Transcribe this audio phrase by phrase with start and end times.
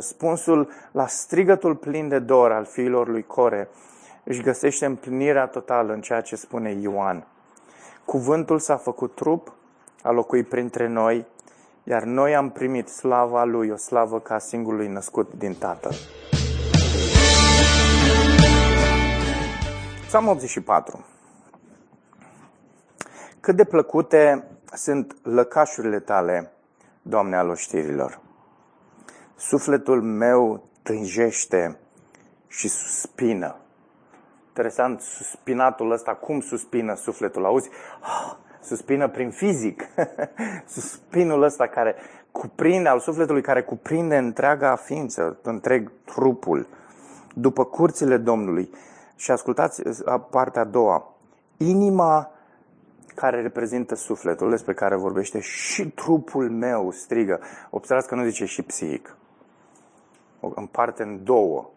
[0.00, 3.68] răspunsul la strigătul plin de dor al fiilor lui Core
[4.24, 7.26] își găsește împlinirea totală în ceea ce spune Ioan.
[8.04, 9.52] Cuvântul s-a făcut trup,
[10.02, 11.26] a locuit printre noi,
[11.84, 15.94] iar noi am primit slava lui, o slavă ca singurului născut din Tatăl.
[20.06, 21.04] Psalm 84.
[23.40, 26.52] Cât de plăcute sunt lăcașurile tale,
[27.02, 28.20] Doamne al oștirilor.
[29.40, 31.78] Sufletul meu tânjește
[32.48, 33.56] și suspină.
[34.46, 37.68] Interesant, suspinatul ăsta, cum suspină sufletul, auzi?
[38.00, 39.88] Ah, suspină prin fizic.
[40.74, 41.94] Suspinul ăsta care
[42.32, 46.66] cuprinde, al sufletului care cuprinde întreaga ființă, întreg trupul,
[47.34, 48.70] după curțile Domnului.
[49.16, 49.82] Și ascultați
[50.30, 51.14] partea a doua.
[51.56, 52.30] Inima
[53.14, 57.40] care reprezintă sufletul despre care vorbește și trupul meu strigă.
[57.70, 59.14] Observați că nu zice și psihic.
[60.40, 61.70] O împarte în două.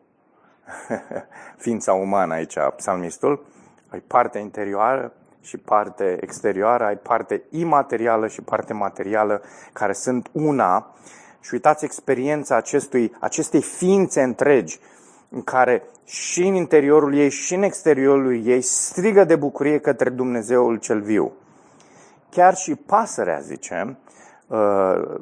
[1.64, 3.46] Ființa umană aici, psalmistul.
[3.90, 9.42] Ai partea interioară și parte exterioară, ai parte imaterială și parte materială,
[9.74, 10.96] care sunt una.
[11.42, 14.80] Și uitați experiența acestui, acestei ființe întregi,
[15.30, 20.78] în care și în interiorul ei și în exteriorul ei strigă de bucurie către Dumnezeul
[20.78, 21.32] cel viu.
[22.30, 23.98] Chiar și pasărea, zice,
[24.48, 25.20] uh,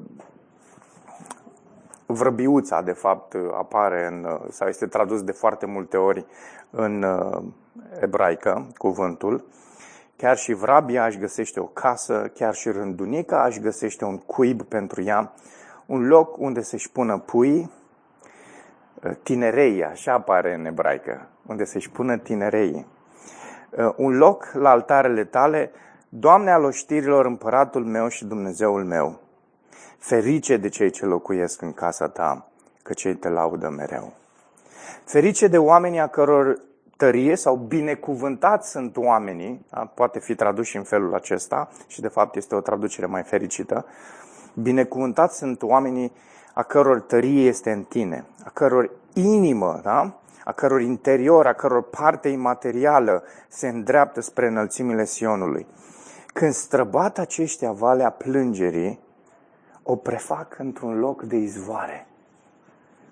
[2.12, 6.26] vrăbiuța, de fapt, apare în, uh, sau este tradus de foarte multe ori
[6.70, 7.44] în uh,
[8.00, 9.46] ebraică, cuvântul.
[10.16, 15.02] Chiar și vrabia își găsește o casă, chiar și rândunica își găsește un cuib pentru
[15.02, 15.34] ea,
[15.86, 17.72] un loc unde să-și pună pui,
[19.24, 22.86] tinerei, așa apare în ebraică, unde să-și pună tinerei.
[23.96, 25.72] Un loc la altarele tale,
[26.14, 29.20] Doamne al oștirilor, împăratul meu și Dumnezeul meu,
[29.98, 32.48] ferice de cei ce locuiesc în casa ta,
[32.84, 34.14] că cei te laudă mereu.
[35.06, 36.62] Ferice de oamenii a căror
[36.98, 39.80] tărie sau binecuvântați sunt oamenii, da?
[39.80, 43.86] poate fi traduși în felul acesta și de fapt este o traducere mai fericită,
[44.54, 46.12] binecuvântați sunt oamenii
[46.54, 50.22] a căror tărie este în tine, a căror inimă, da?
[50.46, 55.68] a căror interior, a căror parte imaterială se îndreaptă spre înălțimile Sionului.
[56.34, 59.00] Când străbat aceștia valea plângerii,
[59.84, 62.08] o prefac într-un loc de izvoare.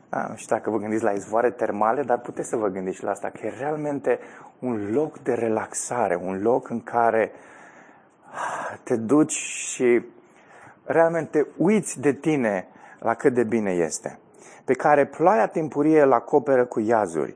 [0.09, 3.11] Da, nu știu dacă vă gândiți la izvoare termale, dar puteți să vă gândiți la
[3.11, 4.19] asta, că e realmente
[4.59, 7.31] un loc de relaxare, un loc în care
[8.83, 10.05] te duci și
[10.83, 12.67] realmente uiți de tine
[12.99, 14.19] la cât de bine este,
[14.65, 17.35] pe care ploaia timpurie îl acoperă cu iazuri.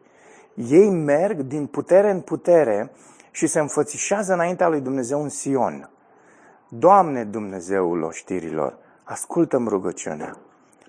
[0.54, 2.92] Ei merg din putere în putere
[3.32, 5.90] și se înfățișează înaintea lui Dumnezeu în Sion.
[6.68, 10.38] Doamne Dumnezeul oștirilor, ascultă-mi rugăciunea.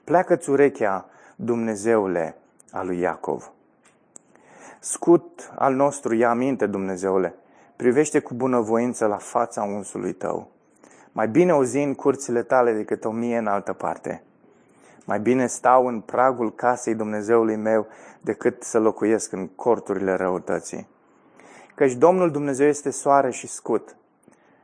[0.04, 2.36] Pleacă-ți urechea, Dumnezeule,
[2.70, 3.52] a lui Iacov.
[4.80, 7.34] Scut al nostru, ia aminte, Dumnezeule,
[7.76, 10.50] privește cu bunăvoință la fața unsului tău.
[11.12, 14.22] Mai bine o zi în curțile tale decât o mie în altă parte.
[15.04, 17.86] Mai bine stau în pragul casei Dumnezeului meu
[18.20, 20.88] decât să locuiesc în corturile răutății.
[21.74, 23.96] Căci Domnul Dumnezeu este soare și scut.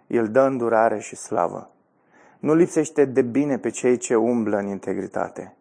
[0.06, 1.71] El dă îndurare și slavă.
[2.41, 5.55] Nu lipsește de bine pe cei ce umblă în integritate.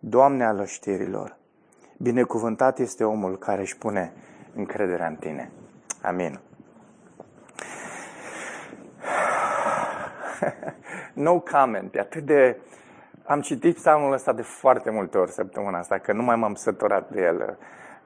[0.00, 1.36] Doamne al știrilor,
[1.96, 4.12] binecuvântat este omul care își pune
[4.54, 5.50] încrederea în Tine.
[6.02, 6.40] Amin.
[11.24, 11.94] no comment.
[11.94, 12.56] E atât de
[13.26, 17.10] am citit psalmul ăsta de foarte multe ori săptămâna asta, că nu mai m-am săturat
[17.10, 17.58] de el.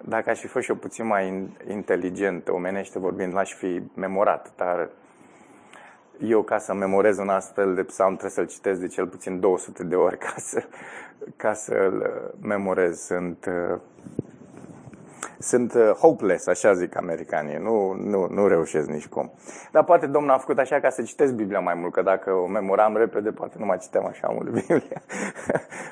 [0.04, 4.88] Dacă aș fi fost și eu puțin mai inteligent, omenește vorbind, l-aș fi memorat, dar
[6.20, 9.84] eu ca să memorez un astfel de psalm trebuie să-l citesc de cel puțin 200
[9.84, 10.62] de ori ca, să,
[11.36, 13.00] ca să-l memorez.
[13.00, 13.78] Sunt uh,
[15.38, 19.32] sunt uh, hopeless, așa zic americanii, nu, nu, nu reușesc nici cum.
[19.72, 22.46] Dar poate Domnul a făcut așa ca să citesc Biblia mai mult, că dacă o
[22.46, 25.02] memoram repede, poate nu mai citeam așa mult Biblia.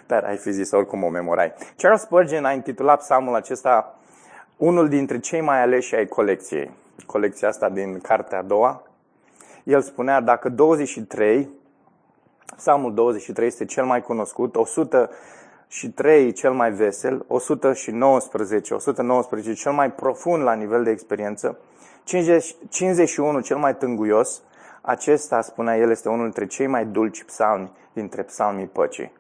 [0.07, 1.53] Dar ai fi zis, oricum o memorai.
[1.77, 3.99] Charles Spurgeon a intitulat psalmul acesta
[4.57, 6.71] unul dintre cei mai aleși ai colecției.
[7.07, 8.86] Colecția asta din cartea a doua.
[9.67, 11.49] El spunea, dacă 23,
[12.57, 15.11] psalmul 23 este cel mai cunoscut, 100
[15.69, 21.59] și 3 cel mai vesel, 119, 119 cel mai profund la nivel de experiență,
[22.05, 24.43] 50, 51 cel mai tânguios,
[24.81, 29.13] acesta, spunea el, este unul dintre cei mai dulci psalmi dintre psalmii păcii.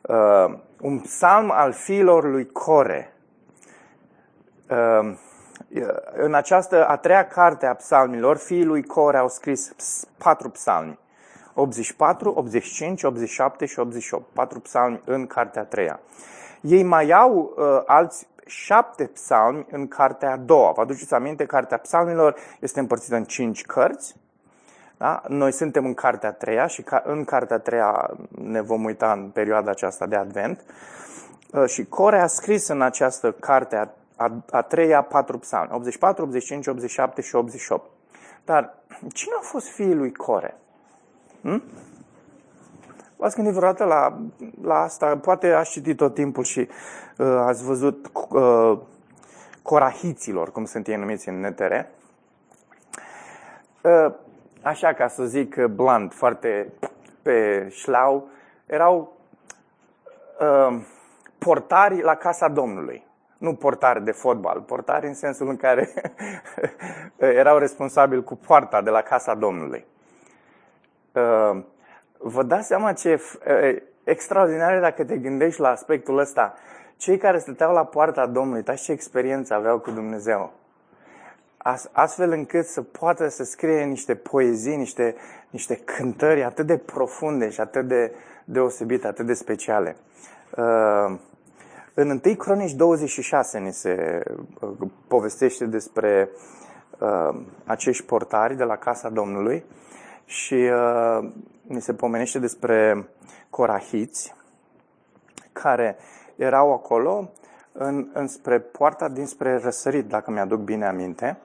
[0.00, 3.14] Uh, un psalm al fiilor lui Core.
[4.70, 5.16] Uh,
[6.12, 9.72] în această a treia carte a psalmilor, fiii lui Core au scris
[10.18, 10.98] patru psalmi.
[11.54, 14.24] 84, 85, 87 și 88.
[14.32, 16.00] Patru psalmi în cartea a treia.
[16.60, 20.72] Ei mai au uh, alți șapte psalmi în cartea a doua.
[20.72, 24.16] Vă aduceți aminte, cartea psalmilor este împărțită în cinci cărți.
[24.96, 25.22] Da?
[25.28, 29.12] Noi suntem în cartea a treia și ca, în cartea a treia ne vom uita
[29.12, 30.64] în perioada aceasta de advent.
[31.52, 33.88] Uh, și Core a scris în această carte a,
[34.22, 37.90] a, a treia patru psalmi, 84, 85, 87 și 88.
[38.44, 38.74] Dar
[39.12, 40.56] cine au fost fiii lui Core?
[41.42, 41.62] Hm?
[43.16, 44.18] V-ați gândit vreodată la,
[44.62, 45.16] la asta?
[45.16, 46.68] Poate ați citit tot timpul și
[47.18, 48.78] uh, ați văzut uh,
[49.62, 51.72] corahiților, cum sunt ei numiți în NTR.
[53.82, 54.14] Uh,
[54.62, 56.72] așa ca să zic bland, foarte
[57.22, 58.28] pe șlau,
[58.66, 59.16] erau
[60.40, 60.80] uh,
[61.38, 63.06] portari la casa Domnului.
[63.42, 65.92] Nu portari de fotbal, portari în sensul în care
[67.42, 69.86] erau responsabili cu poarta de la casa Domnului.
[71.12, 71.62] Uh,
[72.18, 73.20] vă dați seama ce
[74.04, 76.54] extraordinar dacă te gândești la aspectul ăsta.
[76.96, 80.52] Cei care stăteau la poarta Domnului, uitați ce experiență aveau cu Dumnezeu.
[81.92, 85.14] Astfel încât să poată să scrie niște poezii, niște,
[85.50, 88.12] niște cântări atât de profunde și atât de
[88.44, 89.96] deosebite, atât de speciale.
[91.94, 94.22] În 1 Cronici 26 ni se
[95.06, 96.30] povestește despre
[97.64, 99.64] acești portari de la Casa Domnului
[100.24, 100.70] și
[101.62, 103.08] ni se pomenește despre
[103.50, 104.34] corahiți
[105.52, 105.96] care
[106.36, 107.30] erau acolo
[107.72, 111.38] în, înspre poarta dinspre răsărit, dacă mi-aduc bine aminte.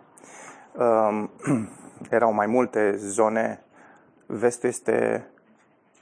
[0.78, 1.30] Um,
[2.10, 3.64] erau mai multe zone,
[4.26, 5.28] vestul este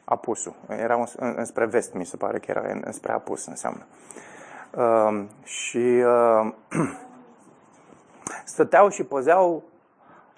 [0.04, 0.56] apusul.
[0.68, 3.86] Erau înspre vest, mi se pare că era înspre apus, înseamnă.
[4.78, 6.52] Um, și uh,
[8.54, 9.64] stăteau și pozeau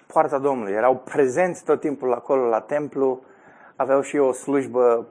[0.06, 0.72] poarta Domnului.
[0.72, 3.20] Erau prezenți tot timpul acolo la templu,
[3.76, 5.06] aveau și o slujbă,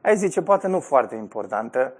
[0.00, 1.92] ai zice, poate nu foarte importantă,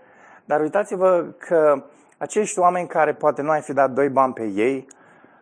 [0.45, 1.85] dar uitați-vă că
[2.19, 4.87] acești oameni care poate nu ai fi dat doi bani pe ei,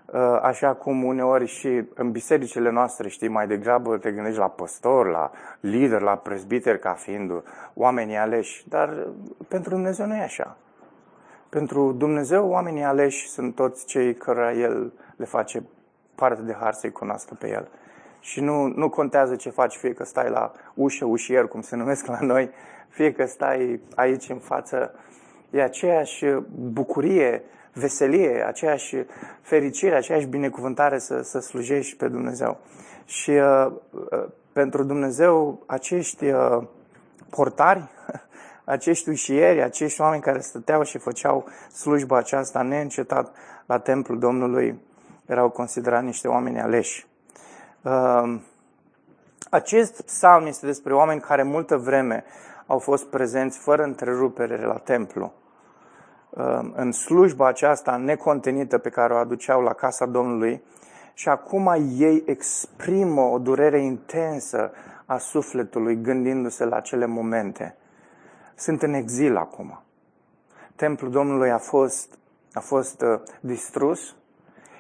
[0.06, 5.08] uh, așa cum uneori și în bisericile noastre, știi, mai degrabă te gândești la păstor,
[5.10, 5.30] la
[5.60, 7.32] lider, la prezbiter ca fiind
[7.74, 9.06] oamenii aleși, dar
[9.48, 10.56] pentru Dumnezeu nu e așa.
[11.50, 15.62] Pentru Dumnezeu, oamenii aleși sunt toți cei care El le face
[16.14, 17.68] parte de har să-i cunoască pe El.
[18.20, 22.06] Și nu, nu contează ce faci, fie că stai la ușă, ușier, cum se numesc
[22.06, 22.50] la noi,
[22.88, 24.94] fie că stai aici în față,
[25.50, 27.42] e aceeași bucurie,
[27.72, 28.96] veselie, aceeași
[29.40, 32.58] fericire, aceeași binecuvântare să, să slujești pe Dumnezeu.
[33.04, 36.62] Și uh, uh, pentru Dumnezeu, acești uh,
[37.30, 37.88] portari,
[38.70, 43.36] acești ușieri, acești oameni care stăteau și făceau slujba aceasta neîncetat
[43.66, 44.80] la templul Domnului,
[45.26, 47.06] erau considerați niște oameni aleși.
[47.82, 48.40] Uh,
[49.50, 52.24] acest psalm este despre oameni care multă vreme
[52.66, 55.32] au fost prezenți fără întrerupere la templu.
[56.30, 60.62] Uh, în slujba aceasta necontenită pe care o aduceau la casa Domnului
[61.14, 64.72] și acum ei exprimă o durere intensă
[65.06, 67.74] a sufletului gândindu-se la acele momente.
[68.60, 69.82] Sunt în exil acum.
[70.76, 72.18] Templul Domnului a fost,
[72.52, 74.16] a fost uh, distrus,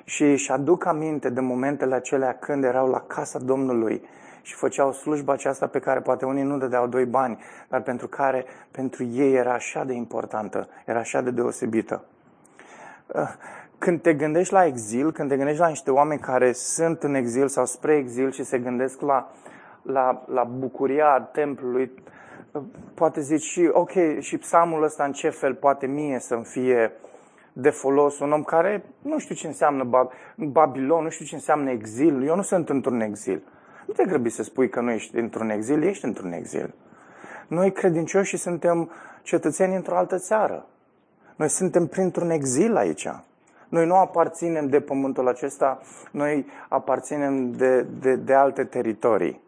[0.04, 4.02] și își aduc aminte de momentele acelea când erau la casa Domnului
[4.42, 7.38] și făceau slujba aceasta pe care poate unii nu dădeau doi bani,
[7.68, 12.04] dar pentru care pentru ei era așa de importantă, era așa de deosebită.
[13.06, 13.28] Uh,
[13.78, 17.48] când te gândești la exil, când te gândești la niște oameni care sunt în exil
[17.48, 19.30] sau spre exil și se gândesc la,
[19.82, 22.09] la, la bucuria templului, uh,
[22.94, 27.08] poate zici și, ok, și psalmul ăsta în ce fel poate mie să-mi fie uh,
[27.52, 32.26] de folos, un om care nu știu ce înseamnă Babilon, nu știu ce înseamnă exil.
[32.26, 33.42] Eu nu sunt într-un exil.
[33.86, 36.74] Nu te grăbi să spui că nu ești într-un exil, ești într-un exil.
[37.48, 38.90] Noi credincioși suntem
[39.22, 40.66] cetățeni într-o altă țară.
[41.36, 43.08] Noi suntem printr-un exil aici.
[43.68, 45.80] Noi nu aparținem de pământul acesta,
[46.10, 49.40] noi aparținem de, de, de alte teritorii.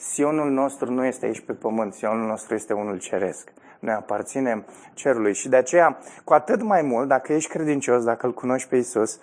[0.00, 3.52] Sionul nostru nu este aici pe pământ, Sionul nostru este unul ceresc.
[3.80, 4.64] Noi aparținem
[4.94, 8.76] cerului și de aceea, cu atât mai mult, dacă ești credincios, dacă îl cunoști pe
[8.76, 9.18] Isus,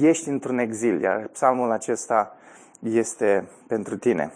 [0.00, 2.36] ești într-un exil, iar psalmul acesta
[2.82, 4.32] este pentru tine.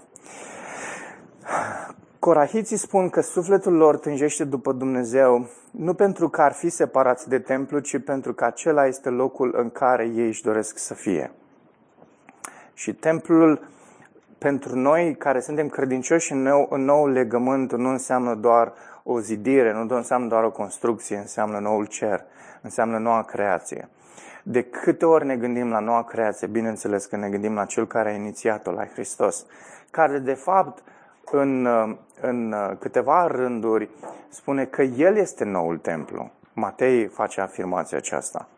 [2.19, 7.39] Corahiții spun că sufletul lor tânjește după Dumnezeu nu pentru că ar fi separați de
[7.39, 11.33] templu, ci pentru că acela este locul în care ei își doresc să fie.
[12.75, 13.73] Și templul
[14.45, 18.73] pentru noi care suntem credincioși în, nou, în nou legământ nu înseamnă doar
[19.03, 22.25] o zidire, nu înseamnă doar o construcție, înseamnă noul cer,
[22.63, 23.89] înseamnă noua creație.
[24.43, 28.09] De câte ori ne gândim la noua creație, bineînțeles că ne gândim la Cel care
[28.09, 29.47] a inițiat-o, la Hristos,
[29.91, 30.83] care de fapt
[31.31, 31.69] în,
[32.21, 33.89] în câteva rânduri
[34.29, 36.31] spune că El este noul templu.
[36.53, 38.49] Matei face afirmația aceasta.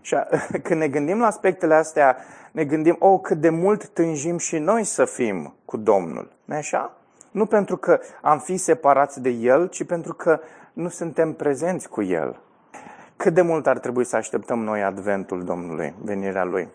[0.00, 0.16] Și
[0.62, 2.16] când ne gândim la aspectele astea,
[2.52, 6.32] ne gândim, oh, cât de mult tânjim și noi să fim cu Domnul.
[6.44, 6.92] nu așa?
[7.30, 10.40] Nu pentru că am fi separați de El, ci pentru că
[10.72, 12.40] nu suntem prezenți cu El.
[13.16, 16.68] Cât de mult ar trebui să așteptăm noi adventul Domnului, venirea Lui?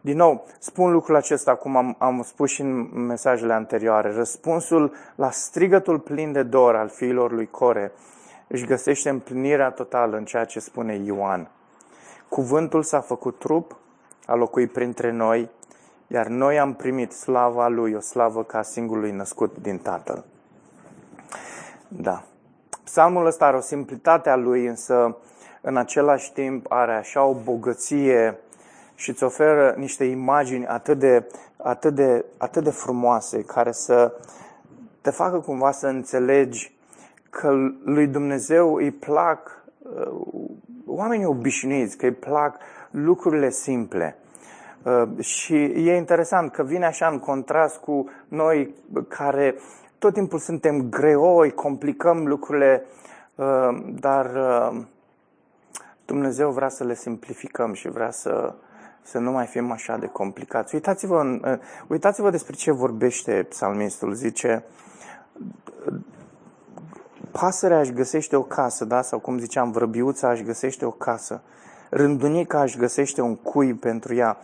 [0.00, 4.12] Din nou, spun lucrul acesta, cum am, am spus și în mesajele anterioare.
[4.12, 7.92] Răspunsul la strigătul plin de dor al fiilor lui Core
[8.46, 11.50] își găsește împlinirea totală în ceea ce spune Ioan.
[12.28, 13.76] Cuvântul s-a făcut trup,
[14.26, 15.50] a locuit printre noi,
[16.06, 20.24] iar noi am primit slava Lui, o slavă ca singurului născut din Tatăl.
[21.88, 22.22] Da.
[22.84, 25.16] Psalmul ăsta are o simplitate a lui, însă
[25.60, 28.38] în același timp are așa o bogăție
[28.94, 34.12] și îți oferă niște imagini atât de, atât de, atât de frumoase care să
[35.00, 36.76] te facă cumva să înțelegi
[37.30, 37.52] că
[37.84, 40.50] lui Dumnezeu îi plac uh,
[40.88, 42.56] oamenii obișnuiți, că îi plac
[42.90, 44.16] lucrurile simple.
[44.82, 48.74] Uh, și e interesant că vine așa în contrast cu noi
[49.08, 49.54] care
[49.98, 52.84] tot timpul suntem greoi, complicăm lucrurile,
[53.34, 53.68] uh,
[54.00, 54.30] dar
[56.04, 58.54] Dumnezeu vrea să le simplificăm și vrea să,
[59.02, 60.74] să nu mai fim așa de complicați.
[60.74, 61.38] Uitați-vă,
[61.86, 64.12] uitați-vă despre ce vorbește psalmistul.
[64.12, 64.64] Zice,
[67.40, 69.02] pasărea își găsește o casă, da?
[69.02, 71.42] sau cum ziceam, vrăbiuța își găsește o casă,
[71.90, 74.38] rândunica își găsește un cui pentru ea,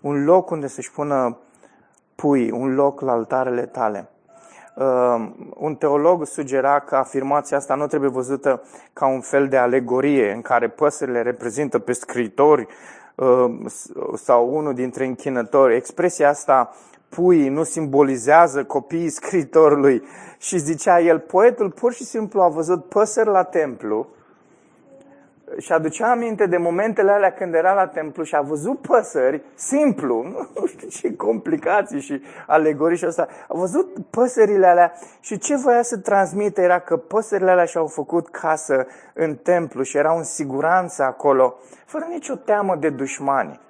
[0.00, 1.38] un loc unde să-și pună
[2.14, 4.08] pui, un loc la altarele tale.
[4.76, 10.32] Uh, un teolog sugera că afirmația asta nu trebuie văzută ca un fel de alegorie
[10.32, 12.66] în care păsările reprezintă pe scriitori
[13.14, 13.50] uh,
[14.14, 15.76] sau unul dintre închinători.
[15.76, 16.74] Expresia asta
[17.10, 20.02] puii nu simbolizează copiii scritorului.
[20.38, 24.08] Și zicea el, poetul pur și simplu a văzut păsări la templu
[25.58, 30.22] și aducea aminte de momentele alea când era la templu și a văzut păsări, simplu,
[30.54, 35.82] nu știu ce complicații și alegorii și asta, a văzut păsările alea și ce voia
[35.82, 41.02] să transmite era că păsările alea și-au făcut casă în templu și erau în siguranță
[41.02, 43.60] acolo, fără nicio teamă de dușmani.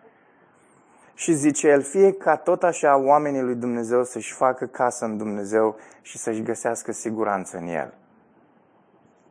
[1.21, 5.77] Și zice el, fie ca tot așa oamenii lui Dumnezeu să-și facă casă în Dumnezeu
[6.03, 7.95] și să-și găsească siguranță în El.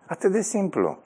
[0.06, 1.00] Atât de simplu.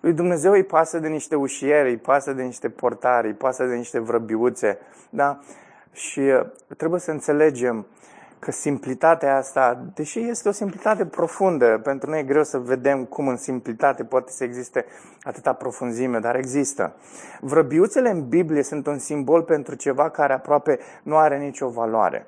[0.00, 3.74] Lui Dumnezeu îi pasă de niște ușiere, îi pasă de niște portari, îi pasă de
[3.74, 4.78] niște vrăbiuțe.
[5.10, 5.40] Da?
[5.92, 6.46] Și uh,
[6.76, 7.86] trebuie să înțelegem
[8.44, 13.28] că simplitatea asta, deși este o simplitate profundă, pentru noi e greu să vedem cum
[13.28, 14.84] în simplitate poate să existe
[15.22, 16.94] atâta profunzime, dar există.
[17.40, 22.26] Vrăbiuțele în Biblie sunt un simbol pentru ceva care aproape nu are nicio valoare.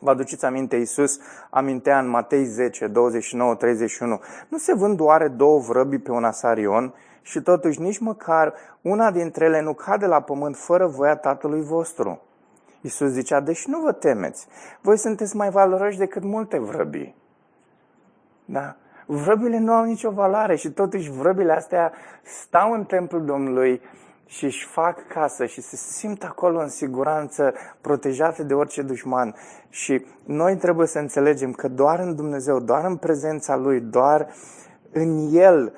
[0.00, 1.18] Vă aduceți aminte, Iisus
[1.50, 6.94] amintea în Matei 10, 29, 31, nu se vând doar două vrăbii pe un asarion
[7.22, 12.20] și totuși nici măcar una dintre ele nu cade la pământ fără voia Tatălui vostru.
[12.86, 14.46] Iisus zicea, deci nu vă temeți,
[14.80, 17.14] voi sunteți mai valoroși decât multe vrăbii.
[18.44, 18.76] Da?
[19.06, 23.80] Vrăbile nu au nicio valoare și totuși vrăbile astea stau în templul Domnului
[24.26, 29.34] și își fac casă și se simt acolo în siguranță, protejate de orice dușman.
[29.68, 34.28] Și noi trebuie să înțelegem că doar în Dumnezeu, doar în prezența Lui, doar
[34.92, 35.72] în El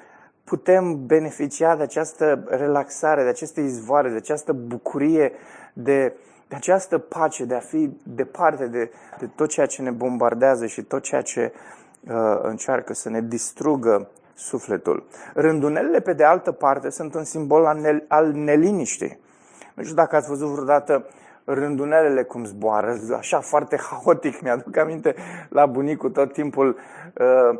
[0.45, 5.33] putem beneficia de această relaxare, de aceste izvoare, de această bucurie,
[5.73, 6.13] de,
[6.49, 10.83] de această pace, de a fi departe de, de tot ceea ce ne bombardează și
[10.83, 11.53] tot ceea ce
[12.01, 15.07] uh, încearcă să ne distrugă sufletul.
[15.35, 19.19] Rândunelele, pe de altă parte, sunt un simbol al, ne- al neliniștii.
[19.75, 21.07] Nu știu dacă ați văzut vreodată
[21.45, 24.41] rândunelele cum zboară, așa foarte haotic.
[24.41, 25.15] Mi-aduc aminte
[25.49, 26.77] la bunicul tot timpul
[27.15, 27.59] uh,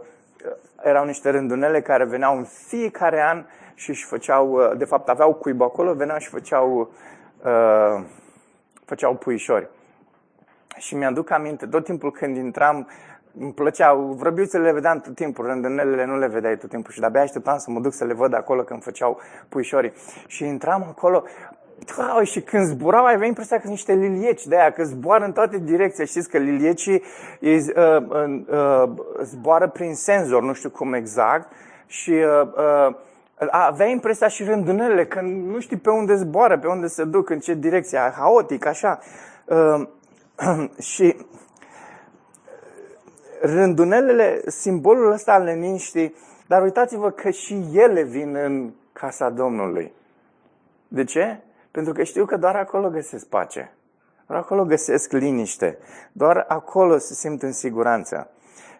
[0.83, 5.35] erau niște rândunele care veneau în fiecare an și își făceau, uh, de fapt aveau
[5.35, 6.91] cuib acolo, veneau și făceau,
[7.45, 8.05] uh,
[8.89, 9.69] făceau puișori.
[10.77, 12.89] Și mi-aduc aminte, tot timpul când intram
[13.41, 17.21] îmi plăceau, vrăbiuțele le vedeam tot timpul, rândunelele nu le vedeai tot timpul și de-abia
[17.21, 19.93] așteptam să mă duc să le văd acolo când făceau puișorii.
[20.27, 21.25] Și intram acolo,
[21.97, 25.25] Wow, și când zburau, ai avea impresia că sunt niște lilieci de aia, că zboară
[25.25, 26.07] în toate direcții.
[26.07, 27.03] Știți că liliecii
[27.41, 28.05] ei, uh,
[28.47, 28.91] uh,
[29.23, 31.53] zboară prin senzor, nu știu cum exact,
[31.87, 32.49] și uh,
[32.89, 32.95] uh,
[33.51, 37.39] avea impresia și rândunelele, că nu știi pe unde zboară, pe unde se duc, în
[37.39, 38.99] ce direcție, haotic, așa.
[39.45, 39.89] Uh,
[40.93, 41.17] și
[43.41, 46.15] rândunelele, simbolul ăsta al liniștii,
[46.47, 49.93] dar uitați-vă că și ele vin în casa Domnului.
[50.89, 51.41] De ce?
[51.71, 53.73] Pentru că știu că doar acolo găsesc pace.
[54.27, 55.79] Doar acolo găsesc liniște.
[56.13, 58.31] Doar acolo se simt în siguranță.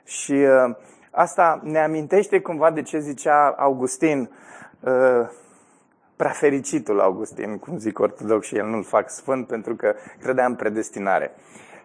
[0.05, 0.77] Și uh,
[1.19, 4.31] asta ne amintește cumva de ce zicea Augustin,
[4.81, 5.29] uh,
[6.17, 10.55] prea fericitul Augustin, cum zic ortodox și el nu-l fac sfânt pentru că credea în
[10.55, 11.31] predestinare.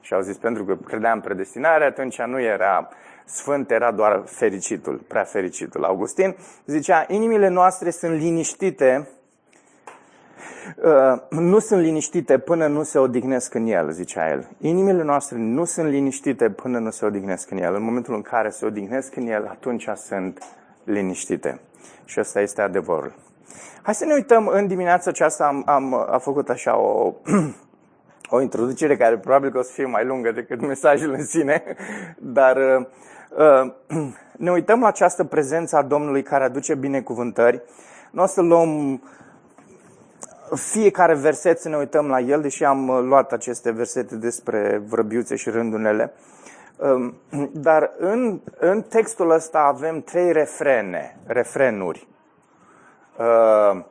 [0.02, 2.90] Și au zis, pentru că credea în predestinare, atunci nu era
[3.26, 5.84] sfânt, era doar fericitul, prea fericitul.
[5.84, 6.36] Augustin
[6.66, 9.23] zicea, inimile noastre sunt liniștite, uh,
[11.30, 14.48] nu sunt liniștite până nu se odihnesc în el, zicea el.
[14.60, 17.76] Inimile noastre nu sunt liniștite până nu se odihnesc în el.
[17.76, 20.44] În momentul în care se odihnesc în el, atunci sunt
[20.84, 21.60] liniștite.
[22.06, 23.14] Și ăsta este adevărul.
[23.82, 27.14] Hai să ne uităm în dimineața aceasta, am, am, am făcut așa o,
[28.36, 31.64] o introducere care probabil că o să fie mai lungă decât mesajul în sine,
[32.38, 32.86] dar uh,
[33.88, 34.04] uh,
[34.46, 37.62] ne uităm la această prezență a Domnului care aduce binecuvântări.
[38.12, 39.02] Nu o să luăm
[40.56, 45.36] fiecare verset să ne uităm la el, deși am uh, luat aceste versete despre vrăbiuțe
[45.36, 46.14] și rândunele.
[46.78, 47.16] Um,
[47.68, 52.08] dar în, în textul ăsta avem trei refrene, refrenuri.
[53.18, 53.84] Uh,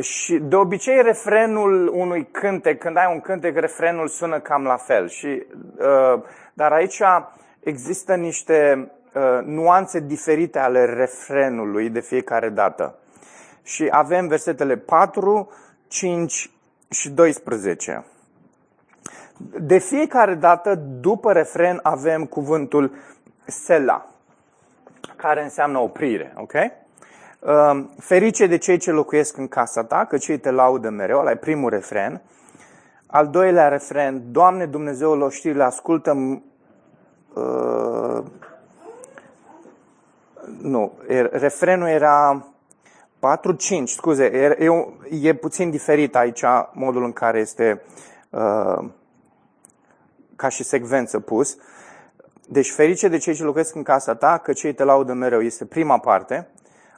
[0.00, 5.08] și de obicei refrenul unui cântec, când ai un cântec, refrenul sună cam la fel.
[5.08, 5.46] Și,
[5.78, 7.02] uh, dar aici
[7.60, 12.98] există niște uh, nuanțe diferite ale refrenului de fiecare dată.
[13.62, 15.52] Și avem versetele 4,
[15.94, 16.50] 5
[16.90, 18.04] și 12.
[19.60, 22.94] De fiecare dată, după refren, avem cuvântul
[23.44, 24.06] sela,
[25.16, 26.52] care înseamnă oprire, ok?
[26.52, 31.30] Ehm, ferice de cei ce locuiesc în casa ta, că cei te laudă mereu, ăla
[31.30, 32.22] e primul refren.
[33.06, 36.12] Al doilea refren, Doamne Dumnezeul oștirile, ascultă
[37.34, 38.22] uh,
[40.60, 40.92] nu,
[41.30, 42.46] refrenul era
[43.24, 47.82] 4-5, scuze, e, e, e puțin diferit aici modul în care este
[48.30, 48.84] uh,
[50.36, 51.56] ca și secvență pus.
[52.48, 55.64] Deci ferice de cei ce locuiesc în casa ta, că cei te laudă mereu, este
[55.64, 56.48] prima parte.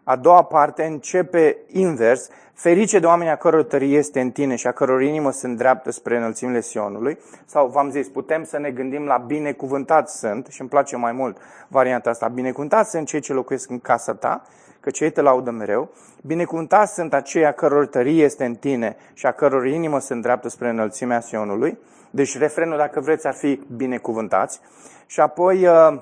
[0.09, 4.67] A doua parte începe invers, ferice de oameni a căror tărie este în tine și
[4.67, 7.19] a căror inimă se îndreaptă spre înălțimile Sionului.
[7.45, 11.37] Sau, v-am zis, putem să ne gândim la binecuvântați sunt, și îmi place mai mult
[11.69, 14.43] varianta asta, binecuvântați sunt cei ce locuiesc în casa ta,
[14.81, 15.91] că cei te laudă mereu.
[16.23, 20.69] Binecuvântați sunt aceia căror tărie este în tine și a căror inimă se îndreaptă spre
[20.69, 21.79] înălțimea Sionului.
[22.11, 24.61] Deci refrenul, dacă vreți, ar fi binecuvântați.
[25.07, 25.99] Și apoi uh,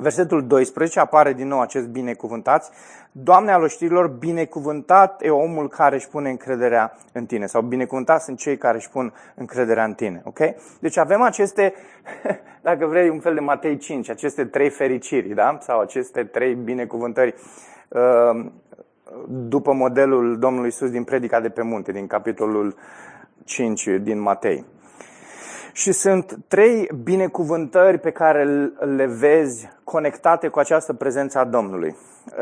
[0.00, 2.70] Versetul 12 apare din nou acest binecuvântați.
[3.12, 7.46] Doamne al oștirilor, binecuvântat e omul care își pune încrederea în tine.
[7.46, 10.22] Sau binecuvântat sunt cei care își pun încrederea în tine.
[10.24, 10.38] Ok?
[10.80, 11.74] Deci avem aceste,
[12.68, 15.58] dacă vrei, un fel de Matei 5, aceste trei fericiri, da?
[15.60, 17.34] Sau aceste trei binecuvântări
[17.88, 18.46] uh,
[19.28, 22.74] după modelul Domnului Isus din Predica de pe munte, din capitolul
[23.44, 24.64] 5 din Matei.
[25.78, 28.44] Și sunt trei binecuvântări pe care
[28.96, 31.96] le vezi conectate cu această prezență a Domnului.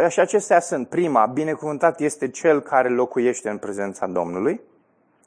[0.09, 4.61] Și acestea sunt, prima, binecuvântat este cel care locuiește în prezența Domnului,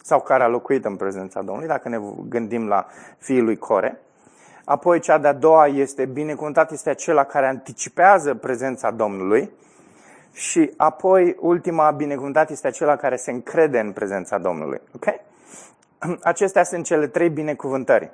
[0.04, 2.86] sau care a locuit în prezența Domnului, dacă ne gândim la
[3.18, 4.00] fiul lui Core.
[4.66, 9.52] Apoi cea de-a doua este, binecuvântat este acela care anticipează prezența Domnului.
[10.32, 14.82] Și apoi, ultima, binecuvântat este acela care se încrede în prezența Domnului.
[14.96, 15.28] Okay?
[16.22, 18.12] Acestea sunt cele trei binecuvântări.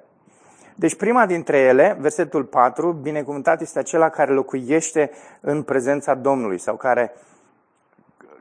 [0.76, 6.76] Deci prima dintre ele, versetul 4, binecuvântat este acela care locuiește în prezența Domnului sau
[6.76, 7.14] care,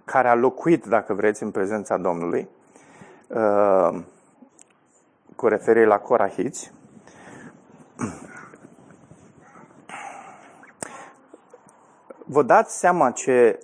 [0.04, 2.48] care a locuit, dacă vreți, în prezența Domnului,
[3.28, 4.00] uh,
[5.36, 6.72] cu referire la Corahiți.
[12.26, 13.58] Vă dați seama ce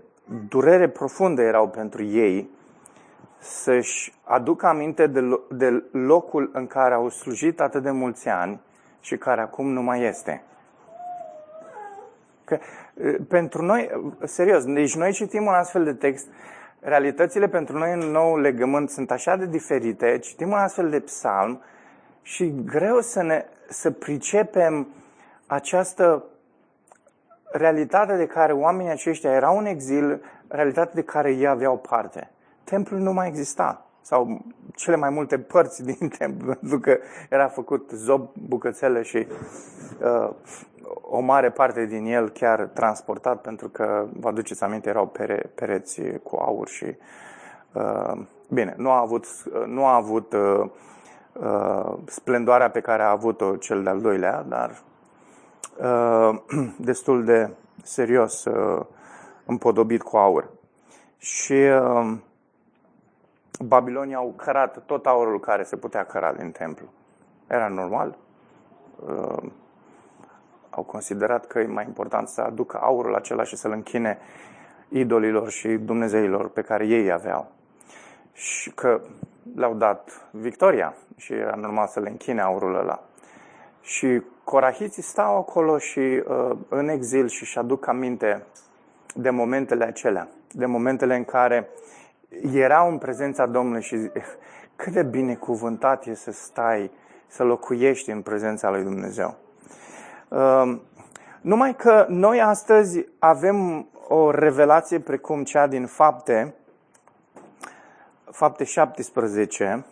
[0.48, 2.50] durere profundă erau pentru ei
[3.40, 8.60] să-și aducă aminte de, de locul în care au slujit atât de mulți ani
[9.00, 10.42] și care acum nu mai este.
[12.44, 12.58] Că,
[13.28, 13.90] pentru noi,
[14.24, 16.26] serios, deci noi citim un astfel de text,
[16.80, 21.62] realitățile pentru noi în nou legământ sunt așa de diferite, citim un astfel de psalm
[22.22, 24.88] și greu să, ne, să pricepem
[25.46, 26.24] această
[27.52, 32.30] realitate de care oamenii aceștia erau în exil, realitate de care ei aveau parte
[32.70, 33.84] templul nu mai exista.
[34.00, 36.98] Sau cele mai multe părți din templu, pentru că
[37.30, 39.26] era făcut zob, bucățele și
[40.02, 40.30] uh,
[41.00, 46.02] o mare parte din el chiar transportat, pentru că, vă aduceți aminte, erau pere, pereți
[46.22, 46.96] cu aur și...
[47.72, 49.26] Uh, bine, nu a avut,
[49.66, 50.70] nu a avut uh,
[51.32, 54.82] uh, splendoarea pe care a avut-o cel de-al doilea, dar
[55.76, 56.38] uh,
[56.90, 57.50] destul de
[57.82, 58.80] serios uh,
[59.44, 60.50] împodobit cu aur.
[61.18, 62.12] Și uh,
[63.64, 66.86] Babilonii au cărat tot aurul care se putea căra din templu.
[67.46, 68.18] Era normal.
[69.06, 69.42] Uh,
[70.70, 74.18] au considerat că e mai important să aducă aurul acela și să-l închine
[74.88, 77.50] idolilor și dumnezeilor pe care ei aveau.
[78.32, 79.00] Și că
[79.54, 83.02] le-au dat victoria și era normal să le închine aurul ăla.
[83.80, 88.42] Și corahiții stau acolo și uh, în exil și își aduc aminte
[89.14, 91.68] de momentele acelea, de momentele în care
[92.52, 94.12] erau în prezența Domnului și zic,
[94.76, 96.90] cât de binecuvântat e să stai,
[97.26, 99.36] să locuiești în prezența lui Dumnezeu.
[100.28, 100.78] Uh,
[101.40, 106.54] numai că noi astăzi avem o revelație precum cea din fapte,
[108.30, 109.84] fapte 17,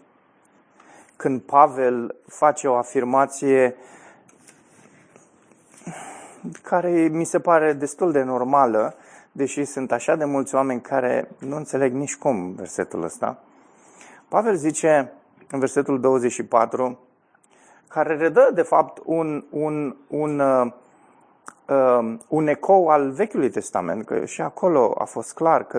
[1.16, 3.76] când Pavel face o afirmație
[6.62, 8.94] care mi se pare destul de normală,
[9.38, 13.38] deși sunt așa de mulți oameni care nu înțeleg nici cum versetul ăsta.
[14.28, 15.12] Pavel zice
[15.50, 16.98] în versetul 24,
[17.88, 20.72] care redă de fapt un, un, un, uh,
[21.68, 25.78] uh, un ecou al Vechiului Testament, că și acolo a fost clar că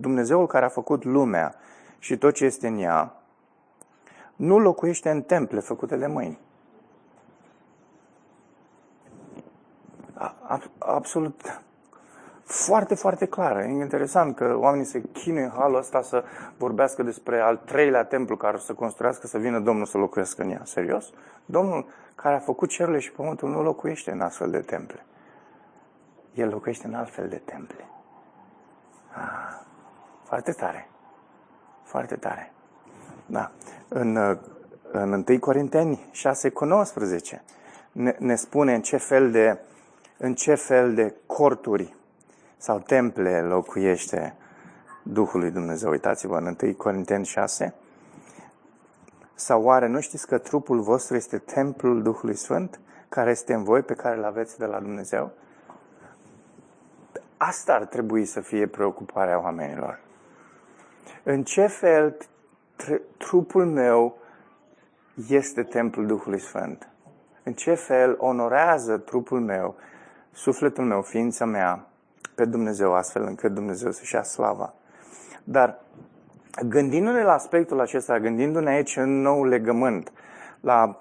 [0.00, 1.54] Dumnezeul care a făcut lumea
[1.98, 3.22] și tot ce este în ea,
[4.36, 6.38] nu locuiește în temple făcute de mâini.
[10.78, 11.60] Absolut
[12.46, 13.62] foarte, foarte clară.
[13.62, 16.24] E interesant că oamenii se chinuie în halul ăsta să
[16.56, 20.50] vorbească despre al treilea templu care o să construiască, să vină Domnul să locuiască în
[20.50, 20.60] ea.
[20.64, 21.10] Serios?
[21.44, 25.04] Domnul care a făcut cerurile și pământul nu locuiește în astfel de temple.
[26.34, 27.84] El locuiește în altfel de temple.
[29.14, 29.60] Ah,
[30.24, 30.88] foarte tare.
[31.82, 32.52] Foarte tare.
[33.26, 33.50] Da.
[33.88, 34.38] În,
[34.90, 37.42] în 1 Corinteni 6 cu 19
[37.92, 39.58] ne, ne spune în ce fel de,
[40.16, 41.94] în ce fel de corturi
[42.66, 44.34] sau temple locuiește
[45.02, 45.90] Duhul lui Dumnezeu.
[45.90, 47.74] Uitați-vă în 1 Corinteni 6.
[49.34, 53.82] Sau oare nu știți că trupul vostru este templul Duhului Sfânt, care este în voi,
[53.82, 55.30] pe care îl aveți de la Dumnezeu?
[57.36, 60.00] Asta ar trebui să fie preocuparea oamenilor.
[61.22, 62.16] În ce fel
[63.16, 64.18] trupul meu
[65.28, 66.88] este templul Duhului Sfânt?
[67.42, 69.76] În ce fel onorează trupul meu,
[70.32, 71.86] sufletul meu, ființa mea,
[72.34, 74.74] pe Dumnezeu astfel încât Dumnezeu să-și ia slava.
[75.44, 75.78] Dar
[76.68, 80.12] gândindu-ne la aspectul acesta, gândindu-ne aici în nou legământ,
[80.60, 81.00] la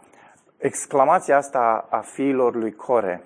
[0.58, 3.24] exclamația asta a fiilor lui Core,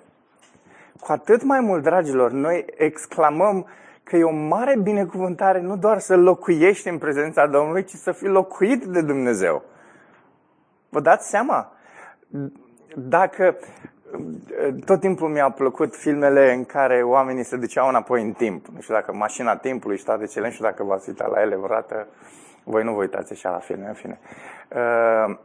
[1.00, 3.66] cu atât mai mult, dragilor, noi exclamăm
[4.02, 8.28] că e o mare binecuvântare nu doar să locuiești în prezența Domnului, ci să fii
[8.28, 9.62] locuit de Dumnezeu.
[10.88, 11.72] Vă dați seama?
[12.96, 13.56] Dacă
[14.84, 18.66] tot timpul mi-au plăcut filmele în care oamenii se duceau înapoi în timp.
[18.66, 21.56] Nu știu dacă mașina timpului și toate cele, nu știu dacă v-ați uitat la ele
[21.56, 22.06] vreodată.
[22.64, 24.18] Voi nu vă uitați așa la filme, în fine.
[24.68, 25.36] Uh,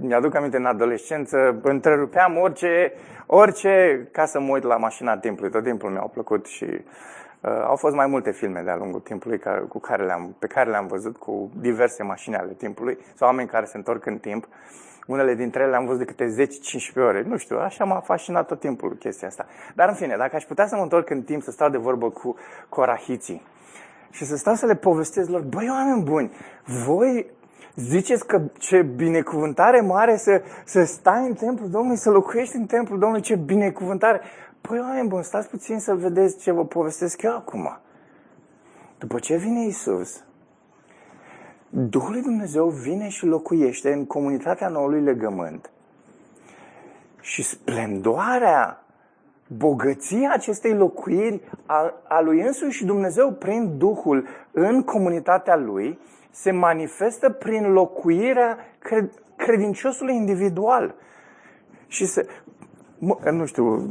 [0.00, 2.92] mi-aduc aminte în adolescență, întrerupeam orice,
[3.26, 5.50] orice ca să mă uit la mașina timpului.
[5.50, 9.60] Tot timpul mi-au plăcut și uh, au fost mai multe filme de-a lungul timpului care,
[9.60, 13.64] cu care le-am, pe care le-am văzut cu diverse mașini ale timpului sau oameni care
[13.64, 14.44] se întorc în timp.
[14.44, 14.50] Uh,
[15.06, 16.46] unele dintre ele le-am văzut de câte
[16.94, 17.22] 10-15 ore.
[17.22, 19.46] Nu știu, așa m-a fascinat tot timpul chestia asta.
[19.74, 22.10] Dar în fine, dacă aș putea să mă întorc în timp să stau de vorbă
[22.10, 22.36] cu
[22.68, 23.42] corahiții
[24.10, 26.32] și să stau să le povestesc lor, băi, oameni buni,
[26.86, 27.26] voi
[27.74, 32.98] ziceți că ce binecuvântare mare să, să stai în templul Domnului, să locuiești în templul
[32.98, 34.20] Domnului, ce binecuvântare.
[34.60, 37.78] Păi, oameni buni, stați puțin să vedeți ce vă povestesc eu acum.
[38.98, 40.24] După ce vine Isus,
[41.78, 45.70] Duhul lui Dumnezeu vine și locuiește în comunitatea noului legământ.
[47.20, 48.84] Și splendoarea,
[49.56, 55.98] bogăția acestei locuiri a, a lui însuși Dumnezeu prin Duhul în comunitatea lui
[56.30, 60.94] se manifestă prin locuirea cred, credinciosului individual.
[61.86, 62.26] Și se,
[63.30, 63.88] nu știu,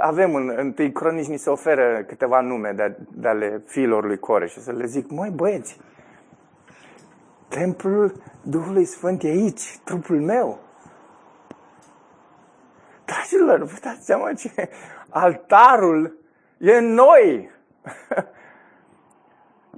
[0.00, 4.18] avem în, în tâi cronici, ni se oferă câteva nume de, de ale fiilor lui
[4.18, 5.78] Coreș și să le zic, măi băieți,
[7.48, 10.58] Templul Duhului Sfânt e aici, trupul meu.
[13.04, 14.70] Dragilor, vă dați seama ce
[15.08, 16.18] altarul
[16.58, 17.50] e în noi.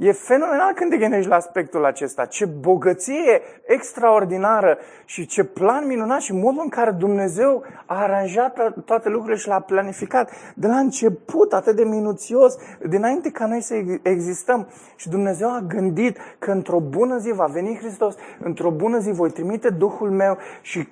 [0.02, 2.24] E fenomenal când te gândești la aspectul acesta.
[2.24, 9.08] Ce bogăție extraordinară și ce plan minunat și modul în care Dumnezeu a aranjat toate
[9.08, 12.56] lucrurile și l-a planificat de la început atât de minuțios,
[12.88, 14.68] dinainte ca noi să existăm.
[14.96, 19.30] Și Dumnezeu a gândit că într-o bună zi va veni Hristos, într-o bună zi voi
[19.30, 20.88] trimite Duhul meu și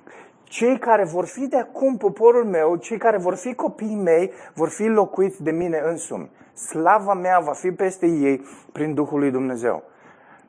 [0.49, 4.69] cei care vor fi de acum poporul meu, cei care vor fi copiii mei, vor
[4.69, 6.31] fi locuiți de mine însumi.
[6.53, 9.83] Slava mea va fi peste ei prin Duhul lui Dumnezeu.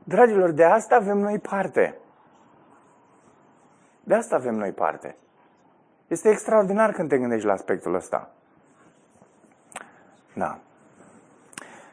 [0.03, 1.97] Dragilor, de asta avem noi parte.
[4.03, 5.15] De asta avem noi parte.
[6.07, 8.31] Este extraordinar când te gândești la aspectul ăsta.
[10.33, 10.59] Da.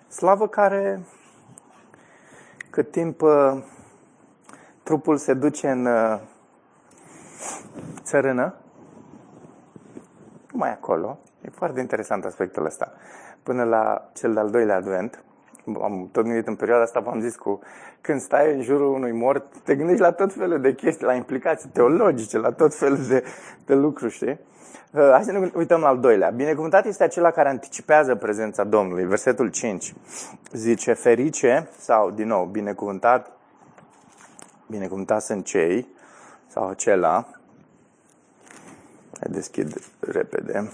[0.09, 1.01] Slavă care,
[2.71, 3.63] cât timp uh,
[4.83, 6.21] trupul se duce în uh,
[8.03, 8.55] țărână,
[10.53, 12.93] mai acolo, e foarte interesant aspectul ăsta.
[13.43, 15.25] Până la cel de-al doilea advent,
[15.83, 17.61] am tot gândit în perioada asta, v-am zis cu
[18.01, 21.69] când stai în jurul unui mort, te gândești la tot felul de chestii, la implicații
[21.69, 23.25] teologice, la tot felul de,
[23.67, 24.41] de lucruri, știi?
[24.93, 26.31] Uh, hai să ne uităm la al doilea.
[26.31, 29.05] Binecuvântat este acela care anticipează prezența Domnului.
[29.05, 29.95] Versetul 5
[30.53, 33.33] zice, ferice, sau din nou, binecuvântat,
[34.67, 35.89] binecuvântat sunt cei,
[36.47, 37.27] sau acela,
[39.21, 40.71] hai deschid repede,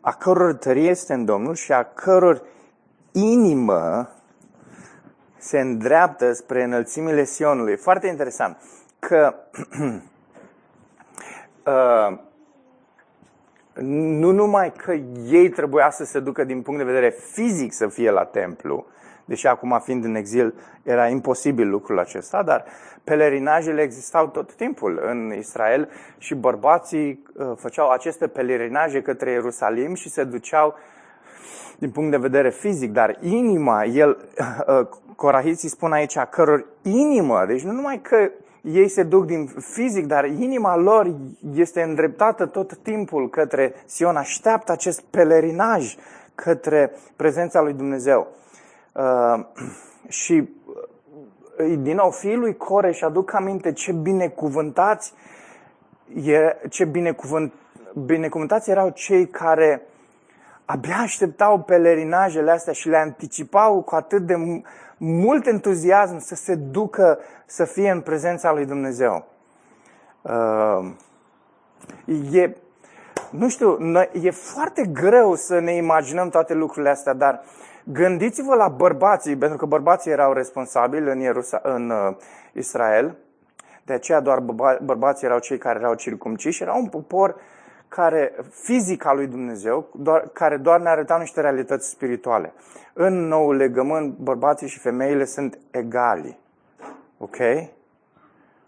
[0.00, 2.42] a căror tărie este în Domnul și a căror
[3.12, 4.10] inimă
[5.38, 7.76] se îndreaptă spre înălțimile Sionului.
[7.76, 8.56] Foarte interesant
[8.98, 9.34] că
[11.66, 12.18] uh,
[13.82, 14.92] nu numai că
[15.26, 18.86] ei trebuia să se ducă din punct de vedere fizic să fie la templu,
[19.32, 22.64] deși acum fiind în exil era imposibil lucrul acesta, dar
[23.04, 30.10] pelerinajele existau tot timpul în Israel și bărbații uh, făceau aceste pelerinaje către Ierusalim și
[30.10, 30.74] se duceau
[31.78, 34.18] din punct de vedere fizic, dar inima, el,
[34.68, 38.30] uh, Corahiții spun aici, a căror inimă, deci nu numai că
[38.62, 41.14] ei se duc din fizic, dar inima lor
[41.54, 45.96] este îndreptată tot timpul către Sion, așteaptă acest pelerinaj
[46.34, 48.40] către prezența lui Dumnezeu.
[48.92, 49.44] Uh,
[50.08, 50.48] și
[51.58, 55.12] uh, din nou, fiul lui Core și aduc aminte ce binecuvântați,
[56.24, 57.52] e, ce binecuvânt,
[58.04, 59.82] binecuvântați erau cei care
[60.64, 64.64] abia așteptau pelerinajele astea și le anticipau cu atât de
[64.96, 69.24] mult entuziasm să se ducă să fie în prezența lui Dumnezeu.
[70.22, 70.90] Uh,
[72.32, 72.56] e,
[73.30, 73.78] nu știu,
[74.22, 77.42] e foarte greu să ne imaginăm toate lucrurile astea, dar
[77.84, 82.16] gândiți-vă la bărbații, pentru că bărbații erau responsabili în, Ierusa- în uh,
[82.52, 83.16] Israel,
[83.84, 84.38] de aceea doar
[84.82, 87.36] bărbații erau cei care erau circumciși, era un popor
[87.88, 92.52] care, fizica lui Dumnezeu, doar, care doar ne arătau niște realități spirituale.
[92.92, 96.38] În nou legământ, bărbații și femeile sunt egali.
[97.18, 97.36] Ok?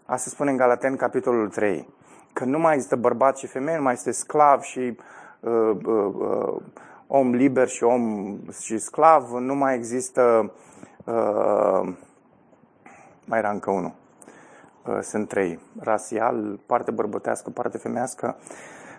[0.05, 1.89] Asta spune în Galaten, capitolul 3.
[2.33, 4.97] Că nu mai există bărbați și femei, nu mai este sclav și
[5.39, 6.61] uh, uh, uh,
[7.17, 10.51] om liber și om și sclav, nu mai există.
[11.03, 11.93] Uh,
[13.25, 13.93] mai era încă unul.
[14.85, 15.59] Uh, sunt trei.
[15.79, 18.35] Rasial, parte bărbătească, parte femească.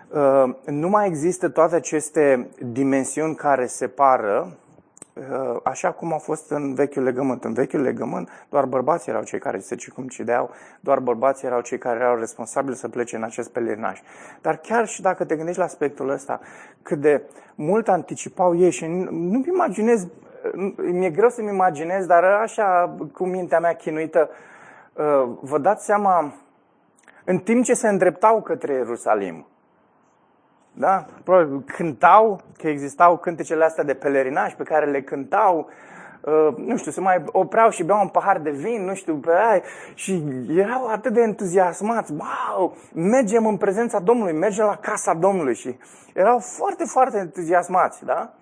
[0.09, 4.66] Uh, nu mai există toate aceste dimensiuni care separă Uh,
[5.63, 7.43] așa cum a fost în vechiul legământ.
[7.43, 10.49] În vechiul legământ doar bărbații erau cei care se circumcideau,
[10.79, 14.01] doar bărbații erau cei care erau responsabili să plece în acest pelerinaj.
[14.41, 16.39] Dar chiar și dacă te gândești la aspectul ăsta,
[16.81, 17.21] cât de
[17.55, 20.07] mult anticipau ei și nu-mi imaginez,
[20.75, 24.29] mi-e greu să-mi imaginez, dar așa cu mintea mea chinuită,
[24.93, 26.33] uh, vă dați seama,
[27.25, 29.45] în timp ce se îndreptau către Ierusalim,
[30.77, 31.05] da?
[31.23, 35.69] Probabil cântau, că existau cântecele astea de pelerinaj pe care le cântau,
[36.21, 39.31] uh, nu știu, se mai opreau și beau un pahar de vin, nu știu, pe
[39.31, 39.61] aia,
[39.93, 40.23] și
[40.55, 45.77] erau atât de entuziasmați, wow, mergem în prezența Domnului, mergem la casa Domnului și
[46.13, 48.33] erau foarte, foarte entuziasmați, da?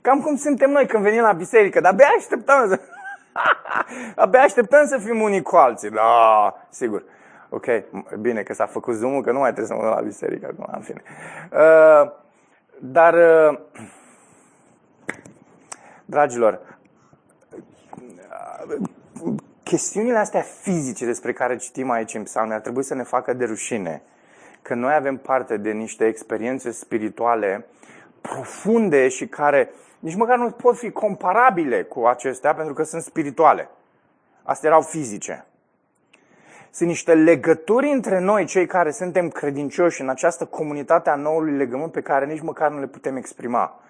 [0.00, 2.80] Cam cum suntem noi când venim la biserică, dar abia așteptăm să...
[4.24, 7.04] abia așteptăm să fim unii cu alții, da, sigur.
[7.54, 7.66] Ok,
[8.20, 10.68] bine că s-a făcut zoom că nu mai trebuie să mă duc la biserică acum,
[10.72, 11.02] în fine.
[11.52, 12.10] Uh,
[12.78, 13.58] dar, uh,
[16.04, 16.78] dragilor,
[18.66, 23.32] uh, chestiunile astea fizice despre care citim aici în psalme ar trebui să ne facă
[23.32, 24.02] de rușine
[24.62, 27.66] că noi avem parte de niște experiențe spirituale
[28.20, 33.68] profunde și care nici măcar nu pot fi comparabile cu acestea pentru că sunt spirituale.
[34.42, 35.46] Astea erau fizice.
[36.74, 41.92] Sunt niște legături între noi, cei care suntem credincioși în această comunitate a noului legământ
[41.92, 43.80] pe care nici măcar nu le putem exprima.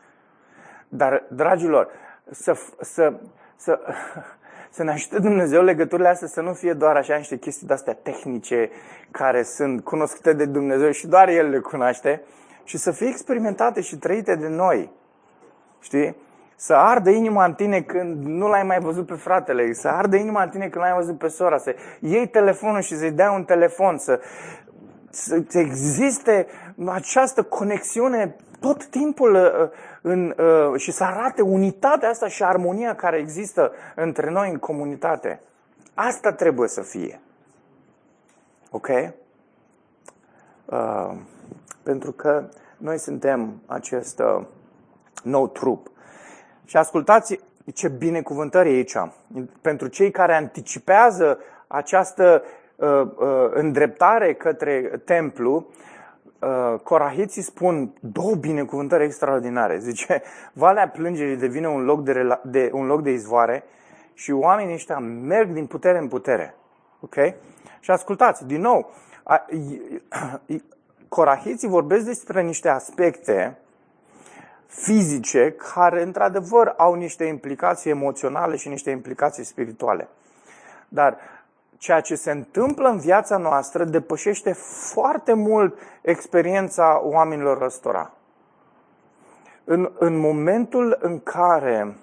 [0.89, 1.89] Dar, dragilor,
[2.31, 3.13] să, să,
[3.57, 3.81] să,
[4.71, 8.71] să ne ajute Dumnezeu legăturile astea să nu fie doar așa niște chestii de-astea tehnice
[9.11, 12.23] care sunt cunoscute de Dumnezeu și doar El le cunoaște,
[12.65, 14.91] și să fie experimentate și trăite de noi.
[15.81, 16.17] Știi?
[16.57, 20.43] Să ardă inima în tine când nu l-ai mai văzut pe fratele, să ardă inima
[20.43, 23.99] în tine când l-ai văzut pe sora, să iei telefonul și să-i dea un telefon,
[23.99, 24.21] să,
[25.11, 26.47] să existe
[26.87, 29.69] această conexiune tot timpul uh,
[30.03, 35.41] în, uh, și să arate unitatea asta și armonia care există între noi în comunitate.
[35.95, 37.21] Asta trebuie să fie.
[38.71, 38.89] Ok?
[40.65, 41.15] Uh,
[41.83, 44.45] pentru că noi suntem acest uh,
[45.23, 45.91] nou trup.
[46.65, 47.41] Și ascultați
[47.75, 48.97] ce binecuvântare e aici.
[49.61, 52.43] Pentru cei care anticipează această
[52.77, 55.67] uh, uh, îndreptare către templu,
[56.39, 59.79] uh, corahiții spun două binecuvântări extraordinare.
[59.79, 60.23] Zice,
[60.53, 63.65] Valea Plângerii devine un loc de, rela- de, un loc de izvoare
[64.15, 66.55] și oamenii ăștia merg din putere în putere.
[67.01, 67.15] Ok?
[67.81, 68.91] Și ascultați, din nou,
[69.23, 69.47] a,
[71.09, 73.59] corahiții vorbesc despre niște aspecte
[74.67, 80.09] fizice care, într-adevăr, au niște implicații emoționale și niște implicații spirituale.
[80.89, 81.19] Dar
[81.79, 84.53] ceea ce se întâmplă în viața noastră depășește
[84.93, 88.13] foarte mult experiența oamenilor răstora.
[89.65, 91.97] În, în momentul în care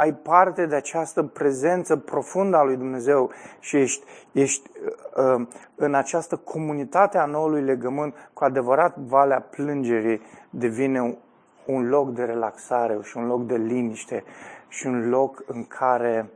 [0.00, 4.70] ai parte de această prezență profundă a lui Dumnezeu și ești, ești
[5.16, 11.18] uh, în această comunitate a noului legământ, cu adevărat Valea Plângerii devine
[11.66, 14.24] un loc de relaxare și un loc de liniște
[14.68, 16.30] și un loc în care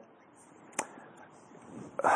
[2.03, 2.11] uh,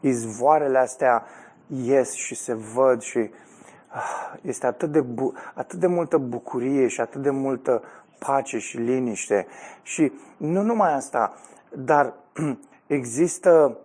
[0.00, 1.24] izvoarele astea
[1.66, 7.00] ies și se văd și uh, este atât de, bu- atât de multă bucurie și
[7.00, 7.82] atât de multă
[8.26, 9.46] pace și liniște.
[9.82, 11.34] Și nu numai asta,
[11.72, 12.12] dar
[12.86, 13.78] există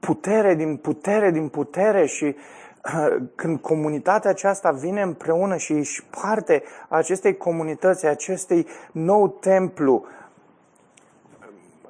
[0.00, 2.36] putere din putere din putere și
[3.40, 10.04] când comunitatea aceasta vine împreună și ești parte a acestei comunități, a acestei nou templu,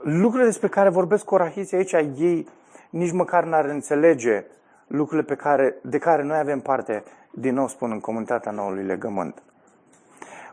[0.03, 2.49] lucrurile despre care vorbesc corahiții aici, ei
[2.91, 4.45] nici măcar n-ar înțelege
[4.87, 9.43] lucrurile pe care, de care noi avem parte, din nou spun, în comunitatea noului legământ.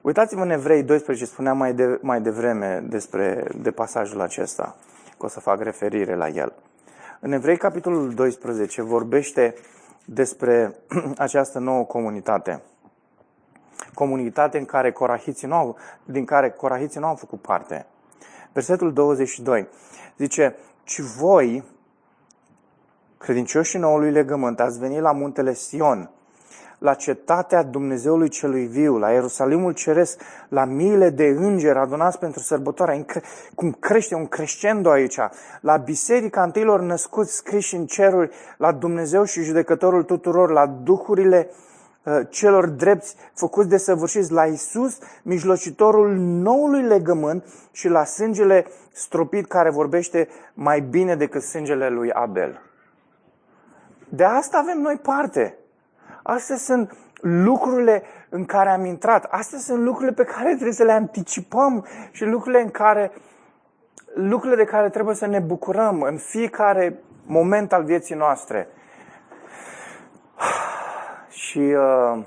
[0.01, 4.75] Uitați-vă în Evrei 12, spuneam mai, de, mai devreme despre de pasajul acesta,
[5.17, 6.53] că o să fac referire la el.
[7.19, 9.55] În Evrei, capitolul 12, vorbește
[10.05, 10.75] despre
[11.17, 12.61] această nouă comunitate.
[13.93, 17.85] Comunitate în care corahiții nu au, din care corahiții nu au făcut parte.
[18.53, 19.67] Versetul 22
[20.17, 21.63] zice, ci voi,
[23.17, 26.11] credincioșii noului legământ, ați venit la muntele Sion,
[26.77, 33.05] la cetatea Dumnezeului celui viu, la Ierusalimul Ceresc, la miile de îngeri adunați pentru sărbătoare,
[33.55, 35.17] cum crește un crescendo aici,
[35.61, 41.49] la biserica întâilor născuți scriși în ceruri, la Dumnezeu și judecătorul tuturor, la duhurile
[42.03, 49.47] uh, celor drepți făcuți de săvârșiți, la Isus, mijlocitorul noului legământ și la sângele stropit
[49.47, 52.61] care vorbește mai bine decât sângele lui Abel.
[54.09, 55.57] De asta avem noi parte.
[56.29, 59.23] Astea sunt lucrurile în care am intrat.
[59.23, 63.11] Astea sunt lucrurile pe care trebuie să le anticipăm și lucrurile în care
[64.13, 68.67] lucrurile de care trebuie să ne bucurăm în fiecare moment al vieții noastre.
[71.29, 72.23] Și uh,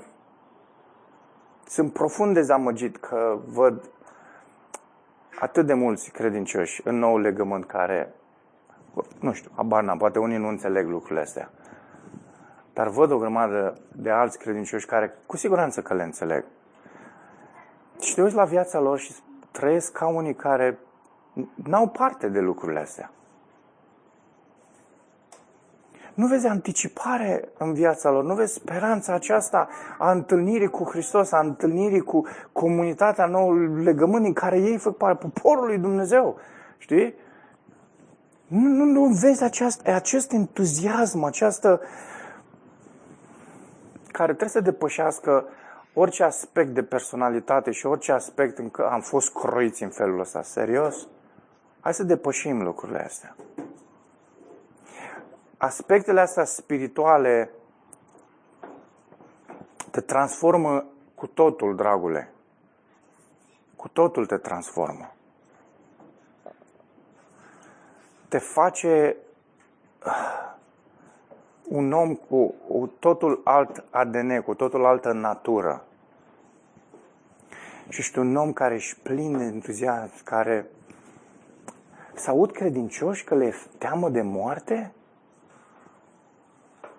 [1.67, 3.89] sunt profund dezamăgit că văd
[5.39, 8.13] atât de mulți credincioși în nou legământ care,
[9.19, 11.51] nu știu, abar poate unii nu înțeleg lucrurile astea.
[12.73, 16.45] Dar văd o grămadă de alți credincioși care cu siguranță că le înțeleg.
[17.99, 19.13] Și te uiți la viața lor și
[19.51, 20.79] trăiesc ca unii care
[21.63, 23.11] n-au parte de lucrurile astea.
[26.13, 31.39] Nu vezi anticipare în viața lor, nu vezi speranța aceasta a întâlnirii cu Hristos, a
[31.39, 36.37] întâlnirii cu comunitatea noului legământ în care ei fac parte, poporul lui Dumnezeu.
[36.77, 37.13] Știi?
[38.47, 41.87] Nu, nu, nu vezi aceast, acest entuziasm, această, uh,
[44.11, 45.47] care trebuie să depășească
[45.93, 50.41] orice aspect de personalitate și orice aspect în care am fost croiți în felul ăsta.
[50.41, 51.07] Serios?
[51.79, 53.35] Hai să depășim lucrurile astea.
[55.57, 57.51] Aspectele astea spirituale
[59.91, 62.33] te transformă cu totul, dragule.
[63.75, 65.13] Cu totul te transformă.
[68.27, 69.15] Te face
[71.71, 72.53] un om cu
[72.99, 75.85] totul alt ADN, cu totul altă natură.
[77.89, 80.65] Și ești un om care își plin de entuziasm, care
[82.13, 84.91] să aud credincioși că le e teamă de moarte?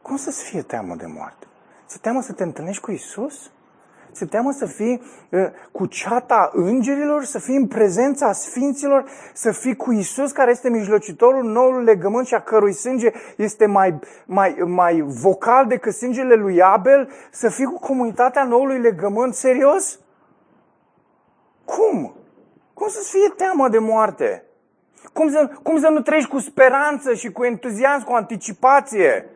[0.02, 1.46] Cum să-ți fie teamă de moarte?
[1.86, 3.50] Să teamă să te întâlnești cu Isus?
[4.12, 9.04] Se teamă să fii uh, cu ceata îngerilor, să fii în prezența sfinților,
[9.34, 13.98] să fii cu Isus care este mijlocitorul noului legământ și a cărui sânge este mai,
[14.26, 19.98] mai, mai vocal decât sângele lui Abel, să fii cu comunitatea noului legământ serios?
[21.64, 22.14] Cum?
[22.74, 24.44] Cum să-ți fie teamă de moarte?
[25.12, 29.26] Cum să, cum să nu treci cu speranță și cu entuziasm, cu anticipație?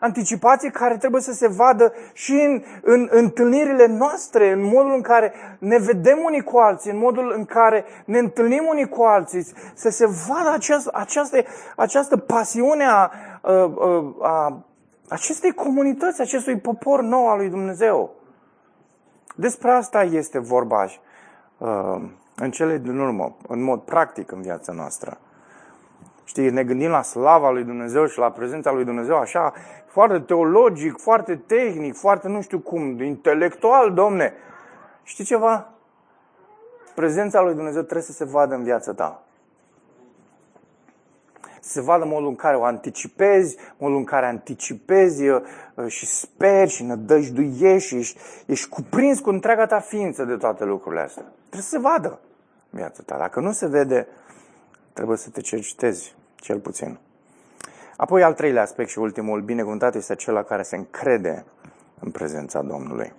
[0.00, 5.00] Anticipație care trebuie să se vadă și în, în, în întâlnirile noastre, în modul în
[5.00, 9.46] care ne vedem unii cu alții, în modul în care ne întâlnim unii cu alții,
[9.74, 11.36] să se vadă această, această,
[11.76, 13.10] această pasiune a, a,
[13.42, 14.64] a, a
[15.08, 18.14] acestei comunități, acestui popor nou al lui Dumnezeu.
[19.36, 20.84] Despre asta este vorba
[21.58, 22.02] uh,
[22.36, 25.18] în cele din urmă, în mod practic în viața noastră.
[26.30, 29.52] Știi, ne gândim la slava lui Dumnezeu și la prezența lui Dumnezeu așa,
[29.86, 34.32] foarte teologic, foarte tehnic, foarte nu știu cum, intelectual, domne.
[35.02, 35.72] Știi ceva?
[36.94, 39.22] Prezența lui Dumnezeu trebuie să se vadă în viața ta.
[41.60, 45.42] Să se vadă modul în care o anticipezi, modul în care anticipezi uh,
[45.86, 51.00] și speri și nădăjduiești și ești, ești cuprins cu întreaga ta ființă de toate lucrurile
[51.00, 51.22] astea.
[51.22, 52.20] Trebuie să se vadă
[52.70, 53.18] viața ta.
[53.18, 54.06] Dacă nu se vede,
[54.92, 56.98] trebuie să te cercetezi, cel puțin.
[57.96, 61.44] Apoi, al treilea aspect și ultimul, binecuvântat este acela care se încrede
[61.98, 63.12] în prezența Domnului.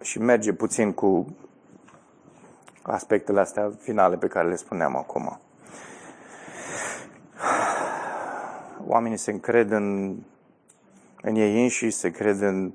[0.00, 1.36] Și merge puțin cu
[2.82, 5.40] aspectele astea finale pe care le spuneam acum.
[8.86, 10.16] Oamenii se încred în,
[11.22, 12.72] în ei înși, se cred în,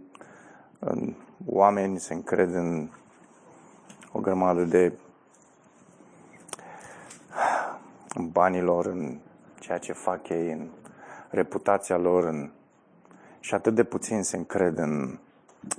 [0.79, 2.89] în oameni, se încred în
[4.11, 4.91] o grămadă de
[7.98, 9.19] în banilor, în
[9.59, 10.67] ceea ce fac ei, în
[11.29, 12.51] reputația lor, în...
[13.39, 15.19] și atât de puțin se încred în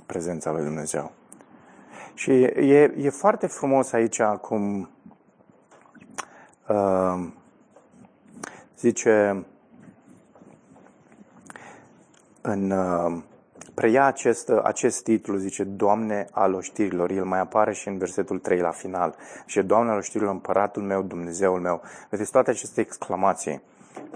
[0.05, 1.11] prezența lui Dumnezeu.
[2.13, 4.89] Și e, e foarte frumos aici cum
[6.67, 7.27] uh,
[8.77, 9.45] zice
[12.41, 13.21] în uh,
[13.81, 17.11] preia acest, acest titlu, zice Doamne al oștirilor.
[17.11, 19.15] El mai apare și în versetul 3 la final.
[19.45, 21.81] Și Doamne al oștirilor, împăratul meu, Dumnezeul meu.
[22.09, 23.61] Vedeți toate aceste exclamații.